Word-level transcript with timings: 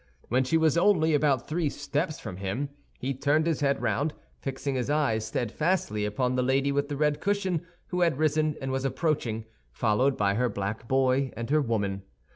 When 0.29 0.43
she 0.43 0.57
was 0.57 0.79
only 0.79 1.13
about 1.13 1.47
three 1.47 1.69
steps 1.69 2.19
from 2.19 2.37
him, 2.37 2.69
he 2.97 3.13
turned 3.13 3.45
his 3.45 3.59
head 3.59 3.79
round, 3.83 4.15
fixing 4.39 4.73
his 4.73 4.89
eyes 4.89 5.25
steadfastly 5.27 6.05
upon 6.05 6.33
the 6.33 6.41
lady 6.41 6.71
with 6.71 6.89
the 6.89 6.97
red 6.97 7.21
cushion, 7.21 7.67
who 7.89 8.01
had 8.01 8.17
risen 8.17 8.55
and 8.59 8.71
was 8.71 8.83
approaching, 8.83 9.45
followed 9.71 10.17
by 10.17 10.33
her 10.33 10.49
black 10.49 10.87
boy 10.87 11.31
and 11.37 11.51
her 11.51 11.61
woman. 11.61 12.01